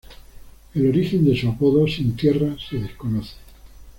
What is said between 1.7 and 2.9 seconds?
"Sin Tierra" se